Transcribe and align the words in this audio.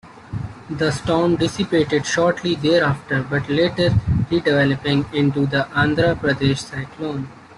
The 0.71 0.91
storm 0.91 1.35
dissipated 1.35 2.07
shortly 2.07 2.55
thereafter, 2.55 3.21
but 3.21 3.47
later 3.47 3.93
re-developing 4.31 5.05
into 5.13 5.45
the 5.45 5.67
Andhra 5.75 6.15
Pradesh 6.15 6.57
cyclone. 6.57 7.29